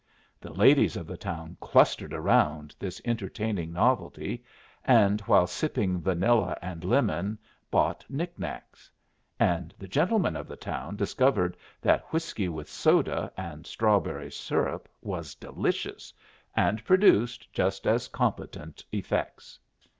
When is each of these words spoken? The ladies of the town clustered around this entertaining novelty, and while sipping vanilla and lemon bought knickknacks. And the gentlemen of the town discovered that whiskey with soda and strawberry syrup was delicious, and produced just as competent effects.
The 0.39 0.51
ladies 0.51 0.97
of 0.97 1.05
the 1.05 1.15
town 1.15 1.57
clustered 1.61 2.11
around 2.11 2.73
this 2.79 2.99
entertaining 3.05 3.71
novelty, 3.71 4.43
and 4.83 5.21
while 5.21 5.45
sipping 5.45 6.01
vanilla 6.01 6.57
and 6.59 6.83
lemon 6.83 7.37
bought 7.69 8.03
knickknacks. 8.09 8.89
And 9.39 9.75
the 9.77 9.87
gentlemen 9.87 10.35
of 10.35 10.47
the 10.47 10.55
town 10.55 10.95
discovered 10.95 11.55
that 11.81 12.11
whiskey 12.11 12.49
with 12.49 12.67
soda 12.67 13.31
and 13.37 13.67
strawberry 13.67 14.31
syrup 14.31 14.89
was 15.03 15.35
delicious, 15.35 16.11
and 16.55 16.83
produced 16.83 17.53
just 17.53 17.85
as 17.85 18.07
competent 18.07 18.83
effects. 18.91 19.59